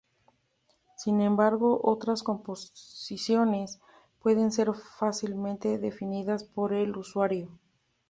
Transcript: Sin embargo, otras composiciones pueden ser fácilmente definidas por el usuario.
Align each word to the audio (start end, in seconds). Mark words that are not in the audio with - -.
Sin 0.97 1.21
embargo, 1.21 1.79
otras 1.83 2.23
composiciones 2.23 3.81
pueden 4.17 4.51
ser 4.51 4.73
fácilmente 4.73 5.77
definidas 5.77 6.43
por 6.43 6.73
el 6.73 6.97
usuario. 6.97 7.51